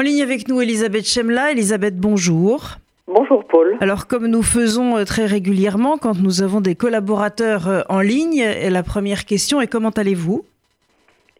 En 0.00 0.02
ligne 0.02 0.22
avec 0.22 0.48
nous, 0.48 0.62
Elisabeth 0.62 1.06
Chemla. 1.06 1.52
Elisabeth, 1.52 1.98
bonjour. 1.98 2.78
Bonjour 3.06 3.44
Paul. 3.44 3.76
Alors 3.82 4.06
comme 4.06 4.28
nous 4.28 4.42
faisons 4.42 4.96
euh, 4.96 5.04
très 5.04 5.26
régulièrement 5.26 5.98
quand 5.98 6.18
nous 6.18 6.40
avons 6.40 6.62
des 6.62 6.74
collaborateurs 6.74 7.68
euh, 7.68 7.82
en 7.90 8.00
ligne, 8.00 8.42
la 8.42 8.82
première 8.82 9.26
question 9.26 9.60
est 9.60 9.66
comment 9.66 9.90
allez-vous? 9.90 10.46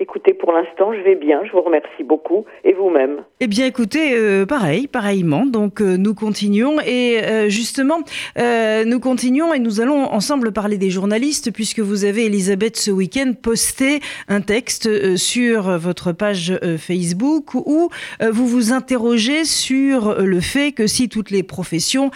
Écoutez, 0.02 0.32
pour 0.32 0.50
l'instant, 0.52 0.94
je 0.94 1.00
vais 1.02 1.14
bien, 1.14 1.42
je 1.44 1.52
vous 1.52 1.60
remercie 1.60 2.02
beaucoup. 2.02 2.46
Et 2.64 2.72
vous-même? 2.72 3.22
Eh 3.40 3.46
bien, 3.46 3.66
écoutez, 3.66 4.14
euh, 4.14 4.46
pareil, 4.46 4.86
pareillement. 4.86 5.44
Donc, 5.44 5.82
euh, 5.82 5.98
nous 5.98 6.14
continuons. 6.14 6.80
Et 6.80 7.22
euh, 7.22 7.50
justement, 7.50 7.98
nous 8.38 8.98
continuons 8.98 9.52
et 9.52 9.58
nous 9.58 9.82
allons 9.82 10.04
ensemble 10.04 10.52
parler 10.52 10.78
des 10.78 10.88
journalistes, 10.88 11.52
puisque 11.52 11.80
vous 11.80 12.06
avez, 12.06 12.24
Elisabeth, 12.24 12.78
ce 12.78 12.90
week-end, 12.90 13.34
posté 13.40 14.00
un 14.28 14.40
texte 14.40 15.16
sur 15.16 15.78
votre 15.78 16.12
page 16.12 16.58
Facebook 16.78 17.54
où 17.54 17.90
vous 18.26 18.46
vous 18.46 18.72
interrogez 18.72 19.44
sur 19.44 20.22
le 20.22 20.40
fait 20.40 20.72
que 20.72 20.86
si 20.86 21.10
toutes 21.10 21.30
les 21.30 21.42
professions 21.42 22.10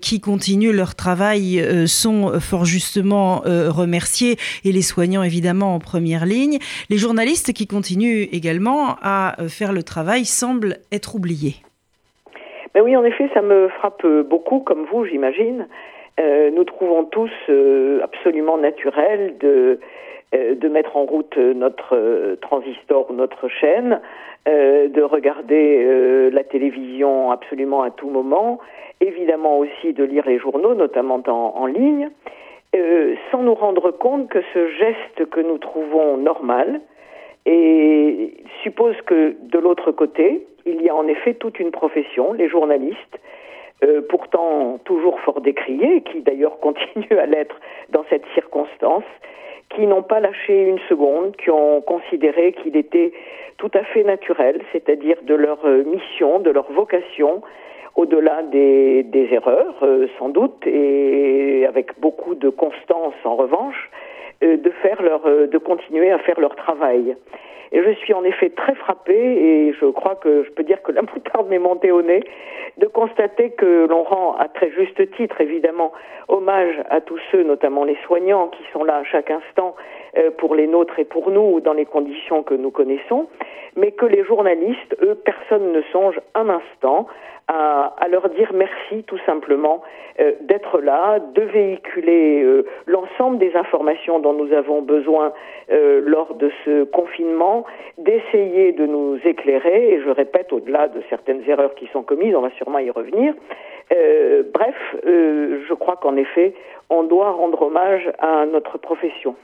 qui 0.00 0.20
continuent 0.20 0.72
leur 0.72 0.94
travail 0.94 1.88
sont 1.88 2.38
fort 2.40 2.64
justement 2.64 3.42
remerciées, 3.44 4.36
et 4.64 4.70
les 4.70 4.82
soignants, 4.82 5.24
évidemment, 5.24 5.74
en 5.74 5.80
première 5.80 6.24
ligne, 6.24 6.58
les 6.90 6.98
journalistes 7.08 7.54
qui 7.54 7.66
continuent 7.66 8.28
également 8.32 8.96
à 9.00 9.40
euh, 9.40 9.48
faire 9.48 9.72
le 9.72 9.82
travail 9.82 10.26
semblent 10.26 10.76
être 10.92 11.14
oubliés. 11.14 11.56
Ben 12.74 12.82
oui, 12.82 12.94
en 12.96 13.02
effet, 13.02 13.30
ça 13.32 13.40
me 13.40 13.68
frappe 13.68 14.06
beaucoup, 14.28 14.60
comme 14.60 14.84
vous, 14.92 15.06
j'imagine. 15.06 15.68
Euh, 16.20 16.50
nous 16.50 16.64
trouvons 16.64 17.04
tous 17.04 17.30
euh, 17.48 18.00
absolument 18.02 18.58
naturel 18.58 19.36
de, 19.40 19.80
de 20.34 20.68
mettre 20.68 20.98
en 20.98 21.04
route 21.06 21.34
notre 21.38 22.36
transistor 22.42 23.10
ou 23.10 23.14
notre 23.14 23.48
chaîne, 23.48 24.00
de 24.44 25.02
regarder 25.02 26.30
la 26.30 26.44
télévision 26.44 27.30
absolument 27.30 27.82
à 27.82 27.90
tout 27.90 28.10
moment, 28.10 28.58
évidemment 29.00 29.58
aussi 29.58 29.94
de 29.94 30.04
lire 30.04 30.24
les 30.26 30.38
journaux, 30.38 30.74
notamment 30.74 31.22
en, 31.26 31.54
en 31.56 31.66
ligne, 31.66 32.10
sans 33.30 33.42
nous 33.42 33.54
rendre 33.54 33.90
compte 33.90 34.28
que 34.28 34.40
ce 34.52 34.68
geste 34.82 35.30
que 35.30 35.40
nous 35.40 35.58
trouvons 35.58 36.18
normal, 36.18 36.80
et 37.46 38.34
suppose 38.62 38.96
que 39.06 39.36
de 39.40 39.58
l'autre 39.58 39.92
côté, 39.92 40.46
il 40.66 40.82
y 40.82 40.88
a 40.88 40.94
en 40.94 41.06
effet 41.06 41.34
toute 41.34 41.58
une 41.58 41.70
profession, 41.70 42.32
les 42.32 42.48
journalistes, 42.48 43.18
euh, 43.84 44.02
pourtant 44.08 44.78
toujours 44.84 45.20
fort 45.20 45.40
décriés, 45.40 46.02
qui 46.02 46.20
d'ailleurs 46.20 46.58
continuent 46.60 47.18
à 47.18 47.26
l'être 47.26 47.56
dans 47.90 48.04
cette 48.10 48.24
circonstance, 48.34 49.04
qui 49.70 49.86
n'ont 49.86 50.02
pas 50.02 50.20
lâché 50.20 50.64
une 50.64 50.80
seconde, 50.88 51.36
qui 51.36 51.50
ont 51.50 51.80
considéré 51.80 52.52
qu'il 52.52 52.76
était 52.76 53.12
tout 53.58 53.70
à 53.74 53.84
fait 53.84 54.04
naturel, 54.04 54.62
c'est-à-dire 54.72 55.16
de 55.22 55.34
leur 55.34 55.64
euh, 55.64 55.84
mission, 55.84 56.38
de 56.40 56.50
leur 56.50 56.70
vocation, 56.72 57.42
au-delà 57.96 58.42
des, 58.44 59.28
erreurs, 59.32 59.74
euh, 59.82 60.06
sans 60.18 60.28
doute, 60.28 60.66
et 60.66 61.66
avec 61.66 61.98
beaucoup 62.00 62.34
de 62.34 62.48
constance 62.48 63.14
en 63.24 63.36
revanche, 63.36 63.90
de 64.42 64.70
faire 64.82 65.02
leur, 65.02 65.26
euh, 65.26 65.46
de 65.46 65.58
continuer 65.58 66.10
à 66.10 66.18
faire 66.18 66.40
leur 66.40 66.54
travail. 66.56 67.16
Et 67.70 67.82
je 67.82 67.90
suis 67.92 68.14
en 68.14 68.24
effet 68.24 68.50
très 68.50 68.74
frappée, 68.74 69.14
et 69.14 69.72
je 69.78 69.86
crois 69.86 70.14
que 70.14 70.44
je 70.44 70.50
peux 70.50 70.62
dire 70.62 70.82
que 70.82 70.92
la 70.92 71.02
moutarde 71.14 71.48
m'est 71.48 71.58
montée 71.58 71.90
au 71.90 72.02
nez, 72.02 72.22
de 72.78 72.86
constater 72.86 73.50
que 73.50 73.86
l'on 73.86 74.04
rend 74.04 74.36
à 74.36 74.48
très 74.48 74.70
juste 74.70 75.10
titre, 75.16 75.40
évidemment, 75.40 75.92
hommage 76.28 76.76
à 76.88 77.00
tous 77.00 77.18
ceux, 77.30 77.42
notamment 77.42 77.84
les 77.84 77.96
soignants, 78.06 78.48
qui 78.48 78.62
sont 78.72 78.84
là 78.84 78.98
à 78.98 79.04
chaque 79.04 79.30
instant 79.30 79.74
euh, 80.16 80.30
pour 80.30 80.54
les 80.54 80.66
nôtres 80.66 80.98
et 80.98 81.04
pour 81.04 81.30
nous, 81.30 81.60
dans 81.60 81.74
les 81.74 81.86
conditions 81.86 82.42
que 82.42 82.54
nous 82.54 82.70
connaissons, 82.70 83.26
mais 83.76 83.92
que 83.92 84.06
les 84.06 84.24
journalistes, 84.24 84.96
eux, 85.02 85.14
personne 85.14 85.72
ne 85.72 85.82
songe 85.92 86.18
un 86.34 86.48
instant 86.48 87.06
à, 87.48 88.06
leur 88.10 88.28
dire 88.28 88.50
merci 88.52 89.04
tout 89.04 89.18
simplement 89.24 89.82
euh, 90.20 90.32
d'être 90.42 90.80
là, 90.80 91.18
de 91.18 91.42
véhiculer 91.42 92.42
euh, 92.42 92.66
l'ensemble 92.86 93.38
des 93.38 93.56
informations 93.56 94.18
dont 94.18 94.27
nous 94.32 94.52
avons 94.52 94.82
besoin 94.82 95.32
euh, 95.70 96.00
lors 96.04 96.34
de 96.34 96.50
ce 96.64 96.84
confinement, 96.84 97.64
d'essayer 97.98 98.72
de 98.72 98.86
nous 98.86 99.18
éclairer, 99.24 99.94
et 99.94 100.02
je 100.02 100.10
répète, 100.10 100.52
au-delà 100.52 100.88
de 100.88 101.00
certaines 101.08 101.42
erreurs 101.48 101.74
qui 101.74 101.88
sont 101.92 102.02
commises, 102.02 102.34
on 102.34 102.42
va 102.42 102.50
sûrement 102.56 102.78
y 102.78 102.90
revenir. 102.90 103.34
bref, 104.52 104.76
je 105.04 105.74
crois 105.74 105.96
qu'en 105.96 106.16
effet, 106.16 106.54
on 106.90 107.02
doit 107.04 107.30
rendre 107.32 107.62
hommage 107.62 108.10
à 108.18 108.46
notre 108.46 108.78
profession. 108.78 109.34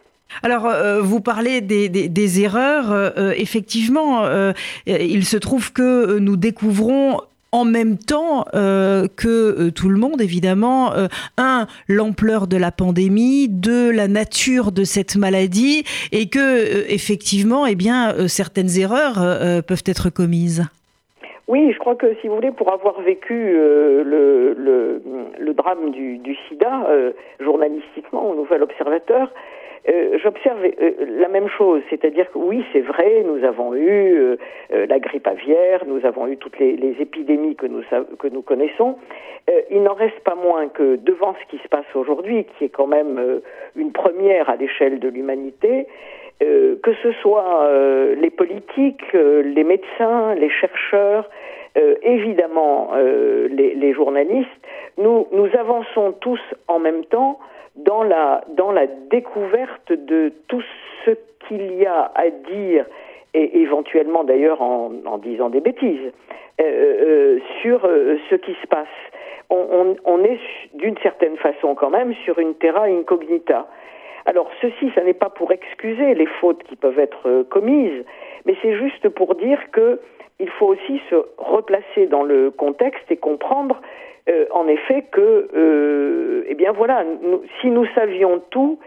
Alors, 0.42 0.68
vous 1.02 1.20
parlez 1.20 1.60
des 1.60 2.42
erreurs. 2.42 3.12
effectivement, 3.36 4.24
il 4.86 5.24
se 5.24 5.36
trouve 5.36 5.72
que 5.72 6.18
nous 6.18 6.36
découvrons 6.36 7.20
en 7.54 7.64
même 7.64 7.98
temps 7.98 8.46
euh, 8.54 9.06
que 9.14 9.28
euh, 9.28 9.70
tout 9.70 9.88
le 9.88 9.96
monde, 9.96 10.20
évidemment, 10.20 10.92
euh, 10.94 11.06
un, 11.38 11.68
l'ampleur 11.86 12.48
de 12.48 12.56
la 12.56 12.72
pandémie, 12.72 13.48
deux, 13.48 13.92
la 13.92 14.08
nature 14.08 14.72
de 14.72 14.82
cette 14.82 15.14
maladie, 15.14 15.84
et 16.10 16.28
que, 16.28 16.84
effectivement, 16.88 17.64
eh 17.64 17.76
bien, 17.76 18.26
certaines 18.26 18.76
erreurs 18.76 19.14
peuvent 19.62 19.84
être 19.86 20.10
commises. 20.10 20.64
Oui, 21.46 21.72
je 21.72 21.78
crois 21.78 21.94
que 21.94 22.14
si 22.20 22.28
vous 22.28 22.36
voulez, 22.36 22.52
pour 22.52 22.72
avoir 22.72 23.00
vécu 23.02 23.34
le, 23.34 24.54
le, 25.38 25.54
drame 25.54 25.90
du, 25.90 26.36
sida, 26.48 26.86
journalistiquement 27.38 28.30
au 28.30 28.34
Nouvel 28.34 28.62
Observateur, 28.62 29.30
euh, 29.86 30.18
j'observe 30.22 30.64
euh, 30.64 30.92
la 31.18 31.28
même 31.28 31.48
chose, 31.48 31.82
c'est-à-dire 31.90 32.30
que 32.32 32.38
oui, 32.38 32.64
c'est 32.72 32.80
vrai, 32.80 33.22
nous 33.22 33.44
avons 33.44 33.74
eu 33.74 34.16
euh, 34.16 34.36
la 34.70 34.98
grippe 34.98 35.26
aviaire, 35.26 35.84
nous 35.86 36.06
avons 36.06 36.26
eu 36.26 36.38
toutes 36.38 36.58
les, 36.58 36.74
les 36.76 36.96
épidémies 37.00 37.54
que 37.54 37.66
nous, 37.66 37.82
que 38.18 38.28
nous 38.28 38.40
connaissons. 38.40 38.96
il 39.70 39.82
n'en 39.82 39.92
reste 39.92 40.20
pas 40.20 40.36
moins 40.36 40.68
que 40.68 40.96
devant 40.96 41.34
ce 41.34 41.50
qui 41.50 41.62
se 41.62 41.68
passe 41.68 41.84
aujourd'hui, 41.94 42.46
qui 42.56 42.64
est 42.64 42.70
quand 42.70 42.86
même 42.86 43.42
une 43.76 43.92
première 43.92 44.48
à 44.48 44.56
l'échelle 44.56 45.00
de 45.00 45.08
l'humanité, 45.08 45.86
que 46.40 46.92
ce 47.02 47.12
soit 47.22 47.68
les 48.20 48.30
politiques, 48.30 49.12
les 49.12 49.64
médecins, 49.64 50.34
les 50.34 50.50
chercheurs, 50.50 51.28
évidemment 52.02 52.90
les, 52.94 53.92
journalistes, 53.92 54.48
nous, 54.98 55.26
avançons 55.58 56.12
tous 56.20 56.40
en 56.68 56.78
même 56.78 57.04
temps 57.06 57.38
dans 57.76 58.02
la, 58.02 58.42
découverte 59.10 59.92
de 59.92 60.32
tout 60.48 60.62
ce 61.04 61.10
qu'il 61.46 61.74
y 61.76 61.86
a 61.86 62.10
à 62.14 62.30
dire, 62.30 62.86
et 63.34 63.60
éventuellement 63.60 64.24
d'ailleurs 64.24 64.62
en, 64.62 65.18
disant 65.18 65.50
des 65.50 65.60
bêtises, 65.60 66.12
euh, 66.60 66.62
euh, 66.62 67.38
sur 67.60 67.84
euh, 67.84 68.16
ce 68.30 68.36
qui 68.36 68.54
se 68.62 68.66
passe. 68.68 68.86
On 69.50 70.24
est 70.24 70.40
d'une 70.74 70.96
certaine 70.98 71.36
façon 71.36 71.74
quand 71.74 71.90
même 71.90 72.14
sur 72.24 72.38
une 72.38 72.54
terra 72.54 72.84
incognita. 72.84 73.68
Alors 74.26 74.50
ceci, 74.60 74.90
ça 74.94 75.02
n'est 75.02 75.14
pas 75.14 75.30
pour 75.30 75.52
excuser 75.52 76.14
les 76.14 76.26
fautes 76.26 76.62
qui 76.64 76.76
peuvent 76.76 76.98
être 76.98 77.42
commises, 77.50 78.04
mais 78.46 78.56
c'est 78.62 78.76
juste 78.76 79.08
pour 79.08 79.34
dire 79.34 79.58
que 79.72 80.00
il 80.40 80.50
faut 80.50 80.66
aussi 80.66 81.00
se 81.10 81.16
replacer 81.38 82.06
dans 82.06 82.22
le 82.22 82.50
contexte 82.50 83.10
et 83.10 83.16
comprendre 83.16 83.80
euh, 84.28 84.46
en 84.52 84.66
effet 84.68 85.04
que, 85.12 85.48
euh, 85.54 86.44
eh 86.48 86.54
bien 86.54 86.72
voilà, 86.72 87.04
si 87.60 87.68
nous 87.68 87.86
savions 87.94 88.42
tout, 88.50 88.78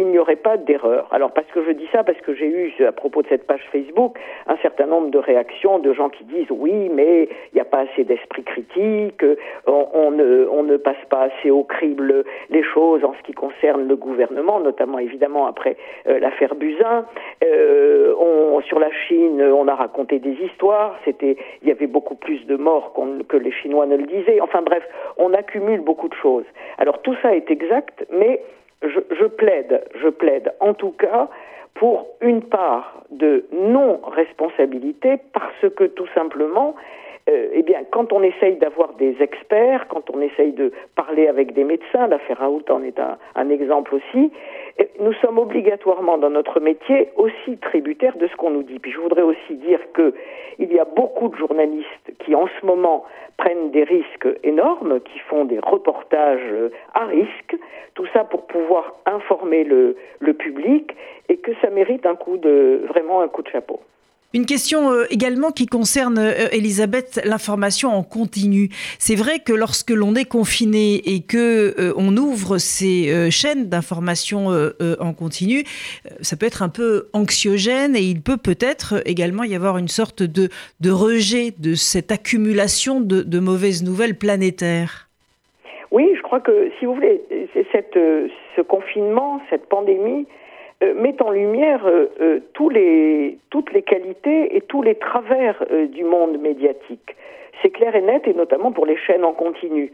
il 0.00 0.08
n'y 0.08 0.18
aurait 0.18 0.36
pas 0.36 0.56
d'erreur. 0.56 1.08
Alors 1.10 1.32
parce 1.32 1.46
que 1.48 1.64
je 1.64 1.72
dis 1.72 1.88
ça, 1.92 2.04
parce 2.04 2.20
que 2.20 2.34
j'ai 2.34 2.46
eu 2.46 2.72
à 2.84 2.92
propos 2.92 3.22
de 3.22 3.28
cette 3.28 3.46
page 3.46 3.62
Facebook 3.72 4.18
un 4.46 4.56
certain 4.58 4.86
nombre 4.86 5.10
de 5.10 5.18
réactions 5.18 5.78
de 5.78 5.92
gens 5.92 6.08
qui 6.08 6.24
disent 6.24 6.50
oui, 6.50 6.88
mais 6.92 7.24
il 7.52 7.54
n'y 7.54 7.60
a 7.60 7.64
pas 7.64 7.80
assez 7.80 8.04
d'esprit 8.04 8.44
critique, 8.44 9.24
on, 9.66 10.10
ne, 10.10 10.76
passe 10.76 10.96
pas 11.08 11.22
assez 11.22 11.50
au 11.50 11.64
crible 11.64 12.24
les 12.50 12.62
choses 12.62 13.04
en 13.04 13.14
ce 13.14 13.22
qui 13.22 13.32
concerne 13.32 13.88
le 13.88 13.96
gouvernement, 13.96 14.60
notamment 14.60 14.98
évidemment 14.98 15.46
après 15.46 15.76
euh, 16.06 16.18
l'affaire 16.18 16.54
Buzyn. 16.54 17.06
Euh, 17.42 18.14
sur 18.62 18.78
la 18.78 18.90
Chine, 18.90 19.40
on 19.42 19.68
a 19.68 19.74
raconté 19.74 20.18
des 20.18 20.32
histoires, 20.44 20.96
il 21.06 21.36
y 21.62 21.70
avait 21.70 21.86
beaucoup 21.86 22.16
plus 22.16 22.44
de 22.46 22.56
morts 22.56 22.92
que 23.28 23.36
les 23.36 23.52
Chinois 23.52 23.86
ne 23.86 23.96
le 23.96 24.04
disaient. 24.04 24.40
Enfin 24.40 24.62
bref, 24.62 24.82
on 25.18 25.32
accumule 25.34 25.80
beaucoup 25.80 26.08
de 26.08 26.14
choses. 26.14 26.44
Alors 26.78 27.00
tout 27.02 27.14
ça 27.22 27.34
est 27.34 27.50
exact, 27.50 28.06
mais 28.10 28.40
je, 28.82 29.26
plaide, 29.26 29.84
je 29.94 30.08
plaide 30.08 30.52
en 30.60 30.74
tout 30.74 30.92
cas 30.92 31.28
pour 31.74 32.06
une 32.20 32.42
part 32.42 33.02
de 33.10 33.44
non-responsabilité 33.52 35.18
parce 35.32 35.74
que 35.74 35.84
tout 35.84 36.06
simplement, 36.14 36.74
euh, 37.28 37.48
eh 37.52 37.62
bien, 37.62 37.82
quand 37.90 38.12
on 38.12 38.22
essaye 38.22 38.54
d'avoir 38.56 38.92
des 38.94 39.16
experts, 39.20 39.88
quand 39.88 40.10
on 40.14 40.20
essaye 40.20 40.52
de 40.52 40.70
parler 40.94 41.26
avec 41.26 41.54
des 41.54 41.64
médecins, 41.64 42.06
l'affaire 42.06 42.38
Raoult 42.38 42.62
en 42.70 42.84
est 42.84 43.00
un, 43.00 43.50
exemple 43.50 43.96
aussi, 43.96 44.30
eh, 44.78 44.88
nous 45.00 45.12
sommes 45.14 45.38
obligatoirement 45.38 46.18
dans 46.18 46.30
notre 46.30 46.60
métier 46.60 47.08
aussi 47.16 47.56
tributaires 47.58 48.16
de 48.16 48.28
ce 48.28 48.36
qu'on 48.36 48.50
nous 48.50 48.62
dit. 48.62 48.78
Puis 48.78 48.92
je 48.92 49.00
voudrais 49.00 49.22
aussi 49.22 49.54
dire 49.56 49.80
que 49.92 50.14
il 50.60 50.72
y 50.72 50.78
a 50.78 50.84
beaucoup 50.84 51.28
de 51.28 51.36
journalistes 51.36 52.12
qui 52.20 52.36
en 52.36 52.46
ce 52.60 52.64
moment 52.64 53.04
prennent 53.38 53.72
des 53.72 53.82
risques 53.82 54.28
énormes, 54.44 55.00
qui 55.00 55.18
font 55.18 55.44
des 55.44 55.58
reportages 55.58 56.52
euh, 56.52 56.70
à 56.94 57.06
risque, 57.06 57.56
tout 57.94 58.06
ça 58.12 58.22
pour 58.22 58.46
pouvoir 58.46 58.94
informer 59.04 59.64
le, 59.64 59.96
le 60.20 60.32
public 60.32 60.94
et 61.28 61.38
que 61.38 61.50
ça 61.60 61.70
mérite 61.70 62.06
un 62.06 62.14
coup 62.14 62.36
de 62.36 62.82
vraiment 62.88 63.20
un 63.20 63.28
coup 63.28 63.42
de 63.42 63.48
chapeau. 63.48 63.80
Une 64.34 64.44
question 64.44 64.90
euh, 64.90 65.04
également 65.10 65.50
qui 65.50 65.66
concerne, 65.66 66.18
euh, 66.18 66.48
Elisabeth, 66.52 67.20
l'information 67.24 67.90
en 67.90 68.02
continu. 68.02 68.68
C'est 68.98 69.14
vrai 69.14 69.38
que 69.38 69.52
lorsque 69.52 69.90
l'on 69.90 70.14
est 70.14 70.28
confiné 70.28 70.96
et 71.06 71.22
que 71.22 71.74
euh, 71.78 71.94
on 71.96 72.16
ouvre 72.16 72.58
ces 72.58 73.30
chaînes 73.30 73.68
d'information 73.68 74.48
en 75.00 75.12
continu, 75.12 75.64
ça 76.20 76.36
peut 76.36 76.46
être 76.46 76.62
un 76.62 76.68
peu 76.68 77.08
anxiogène 77.12 77.96
et 77.96 78.02
il 78.02 78.20
peut 78.20 78.36
peut-être 78.36 79.02
également 79.06 79.44
y 79.44 79.54
avoir 79.54 79.78
une 79.78 79.88
sorte 79.88 80.22
de, 80.22 80.48
de 80.80 80.90
rejet 80.90 81.52
de 81.58 81.74
cette 81.74 82.10
accumulation 82.12 83.00
de, 83.00 83.38
mauvaises 83.38 83.84
nouvelles 83.84 84.16
planétaires. 84.16 85.08
Oui, 85.90 86.12
je 86.16 86.22
crois 86.22 86.40
que, 86.40 86.70
si 86.78 86.86
vous 86.86 86.94
voulez, 86.94 87.20
ce 87.54 88.62
confinement, 88.62 89.40
cette 89.50 89.68
pandémie, 89.68 90.26
euh, 90.82 90.92
met 90.94 91.20
en 91.22 91.30
lumière 91.30 91.86
euh, 91.86 92.06
euh, 92.20 92.40
tous 92.52 92.68
les, 92.68 93.38
toutes 93.48 93.72
les 93.72 93.75
et 94.24 94.60
tous 94.62 94.82
les 94.82 94.94
travers 94.94 95.64
du 95.92 96.04
monde 96.04 96.38
médiatique. 96.38 97.16
C'est 97.62 97.70
clair 97.70 97.94
et 97.94 98.02
net, 98.02 98.26
et 98.26 98.34
notamment 98.34 98.72
pour 98.72 98.86
les 98.86 98.96
chaînes 98.96 99.24
en 99.24 99.32
continu. 99.32 99.92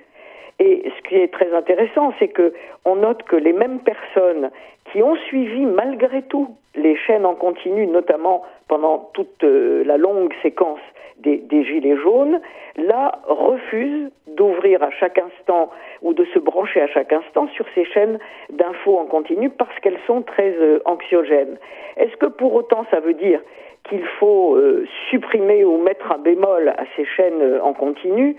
Et 0.58 0.90
ce 0.96 1.08
qui 1.08 1.16
est 1.16 1.32
très 1.32 1.52
intéressant, 1.54 2.12
c'est 2.19 2.28
que 2.28 2.52
on 2.84 2.96
note 2.96 3.22
que 3.25 3.37
les 3.37 3.52
mêmes 3.52 3.81
personnes 3.81 4.50
qui 4.90 5.02
ont 5.02 5.16
suivi 5.16 5.66
malgré 5.66 6.22
tout 6.22 6.49
les 6.75 6.96
chaînes 6.96 7.26
en 7.26 7.34
continu, 7.34 7.87
notamment 7.87 8.43
pendant 8.69 9.10
toute 9.14 9.43
la 9.43 9.96
longue 9.96 10.32
séquence 10.43 10.81
des, 11.22 11.64
Gilets 11.64 11.96
jaunes, 11.96 12.40
là, 12.76 13.20
refusent 13.26 14.10
d'ouvrir 14.26 14.82
à 14.82 14.90
chaque 14.90 15.19
instant 15.19 15.70
ou 16.02 16.14
de 16.14 16.25
se 16.26 16.38
brancher 16.38 16.81
à 16.81 16.87
chaque 16.88 17.12
instant 17.12 17.49
sur 17.54 17.66
ces 17.75 17.84
chaînes 17.84 18.19
d'infos 18.50 18.99
en 18.99 19.06
continu 19.06 19.50
parce 19.50 19.78
qu'elles 19.81 20.00
sont 20.06 20.22
très 20.22 20.54
euh, 20.58 20.81
anxiogènes. 20.84 21.58
Est-ce 21.96 22.16
que 22.16 22.26
pour 22.26 22.54
autant 22.54 22.84
ça 22.90 23.00
veut 23.00 23.14
dire 23.14 23.40
qu'il 23.88 24.04
faut 24.19 24.56
euh, 24.56 24.87
supprimer 25.10 25.64
ou 25.64 25.78
mettre 25.78 26.10
un 26.12 26.19
bémol 26.19 26.69
à 26.69 26.84
ces 26.96 27.04
chaînes 27.04 27.43
euh, 27.43 27.62
en 27.62 27.72
continu? 27.72 28.37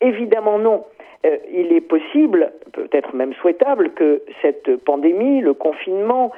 Évidemment 0.00 0.58
non. 0.58 0.84
il 1.50 1.72
est 1.72 1.80
possible, 1.80 2.52
peut-être 2.72 3.14
même 3.14 3.34
souhaitable, 3.34 3.90
que 3.94 4.22
cette 4.42 4.76
pandémie, 4.76 5.40
le 5.40 5.54
confinement, 5.54 6.32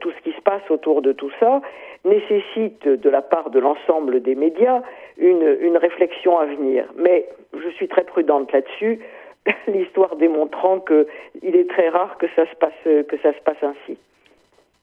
tout 0.00 0.10
ce 0.10 0.22
qui 0.22 0.36
se 0.36 0.40
passe 0.42 0.68
autour 0.70 1.00
de 1.00 1.12
tout 1.12 1.30
ça, 1.40 1.62
nécessite 2.04 2.86
de 2.86 3.10
la 3.10 3.22
part 3.22 3.50
de 3.50 3.58
l'ensemble 3.58 4.20
des 4.20 4.34
médias 4.34 4.82
une, 5.18 5.76
réflexion 5.76 6.38
à 6.38 6.46
venir. 6.46 6.86
Mais 6.96 7.26
je 7.56 7.68
suis 7.70 7.88
très 7.88 8.04
prudente 8.04 8.52
là-dessus, 8.52 9.00
l'histoire 9.68 10.16
démontrant 10.16 10.80
qu'il 10.80 11.56
est 11.56 11.68
très 11.68 11.88
rare 11.88 12.16
que 12.18 12.26
ça 12.36 12.44
que 12.44 13.16
ça 13.22 13.32
se 13.32 13.40
passe 13.40 13.62
ainsi. 13.62 13.98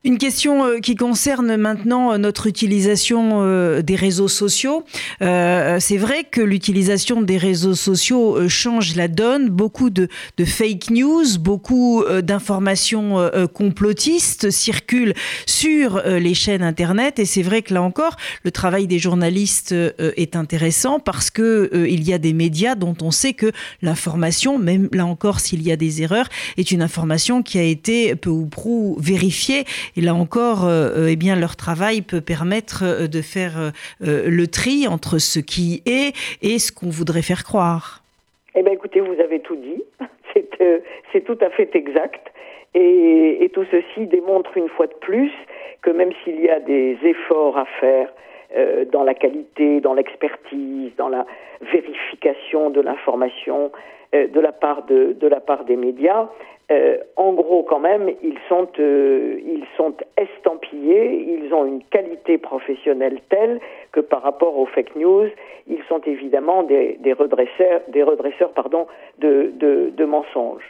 Une 0.04 0.18
question 0.18 0.66
euh, 0.66 0.80
qui 0.80 0.96
concerne 0.96 1.58
maintenant 1.58 2.12
euh, 2.12 2.18
notre 2.18 2.48
utilisation 2.48 3.44
euh, 3.44 3.84
des 3.84 3.96
réseaux 3.96 4.28
sociaux. 4.28 4.84
c'est 5.20 5.98
vrai 5.98 6.24
que 6.24 6.42
l'utilisation 6.42 7.22
des 7.22 7.38
réseaux 7.38 7.76
sociaux 7.76 8.50
change 8.50 8.96
la 8.96 9.08
donne. 9.08 9.50
Beaucoup 9.50 9.90
de, 9.92 10.08
fake 10.44 10.90
news, 10.90 11.38
beaucoup 11.40 12.04
d'informations 12.24 13.30
complotistes 13.54 14.50
circulent 14.50 15.14
sur 15.46 16.02
les 16.06 16.34
chaînes 16.34 16.64
Internet. 16.64 17.20
Et 17.20 17.26
c'est 17.26 17.42
vrai 17.42 17.62
que 17.62 17.74
là 17.74 17.82
encore, 17.82 18.16
le 18.44 18.52
travail 18.52 18.88
des 18.88 19.00
journalistes 19.00 19.74
est 20.00 20.36
intéressant 20.36 21.00
parce 21.00 21.30
que 21.30 21.70
il 21.90 22.08
y 22.08 22.14
a 22.14 22.18
des 22.18 22.34
médias 22.34 22.76
dont 22.76 22.96
on 23.02 23.12
sait 23.12 23.34
que 23.34 23.52
l'information, 23.82 24.58
même 24.58 24.90
là 24.92 25.06
encore 25.06 25.40
s'il 25.40 25.62
y 25.62 25.72
a 25.72 25.76
des 25.76 26.02
erreurs, 26.02 26.28
est 26.58 26.72
une 26.72 26.82
information 26.82 27.44
qui 27.44 27.60
a 27.60 27.64
été 27.64 28.16
peu 28.16 28.30
ou 28.30 28.48
prou 28.48 28.98
vérifiée 29.00 29.66
et 29.98 30.02
là 30.02 30.14
encore, 30.14 30.66
euh, 30.66 31.08
eh 31.10 31.16
bien, 31.16 31.36
leur 31.36 31.56
travail 31.56 32.02
peut 32.02 32.22
permettre 32.22 32.84
euh, 32.84 33.08
de 33.08 33.22
faire 33.22 33.54
euh, 33.60 34.30
le 34.30 34.48
tri 34.48 34.88
entre 34.88 35.18
ce 35.18 35.40
qui 35.40 35.82
est 35.86 36.16
et 36.42 36.60
ce 36.60 36.72
qu'on 36.72 36.90
voudrait 36.90 37.22
faire 37.22 37.44
croire. 37.44 38.02
Eh 38.56 38.64
bien, 38.64 38.74
écoutez, 38.74 39.02
vous 39.02 39.20
avez 39.20 39.40
tout 39.40 39.56
dit. 39.56 39.84
C'est 41.12 41.26
tout 41.26 41.38
à 41.42 41.50
fait 41.50 41.76
exact. 41.76 42.32
Et, 42.74 43.44
et, 43.44 43.50
tout 43.50 43.66
ceci 43.70 44.08
démontre 44.08 44.56
une 44.56 44.70
fois 44.70 44.88
de 44.88 44.94
plus 45.02 45.32
que 45.82 45.90
même 45.90 46.12
s'il 46.24 46.40
y 46.40 46.50
a 46.50 46.60
des 46.60 46.98
efforts 47.04 47.58
à 47.58 47.66
faire 47.82 48.08
dans 48.92 49.04
la 49.04 49.14
qualité, 49.14 49.80
dans 49.82 49.94
l'expertise, 49.94 50.92
dans 50.98 51.10
la 51.10 51.26
vérification 51.62 52.70
de 52.70 52.82
l'information 52.82 53.72
de 54.14 54.40
la 54.40 54.52
part 54.52 54.84
de, 54.88 55.16
la 55.28 55.40
part 55.40 55.64
des 55.64 55.78
médias, 55.78 56.28
euh, 56.72 56.98
en 57.18 57.34
gros, 57.34 57.64
quand 57.64 57.80
même, 57.80 58.10
ils 58.24 58.38
sont, 58.48 58.68
euh, 58.80 59.40
estampillés, 60.16 61.38
ils 61.44 61.54
ont 61.54 61.66
une 61.66 61.84
qualité 61.84 62.38
professionnelle 62.38 63.20
telle 63.30 63.60
que 63.92 64.00
par 64.00 64.22
rapport 64.22 64.58
aux 64.58 64.68
fake 64.68 64.96
news, 64.96 65.28
ils 65.68 65.84
sont 65.90 66.00
évidemment 66.06 66.64
des, 66.64 66.98
redresseurs, 67.18 67.82
des 67.90 68.04
redresseurs 68.04 68.52
de, 69.20 69.52
de 69.58 70.06
mensonges. 70.06 70.64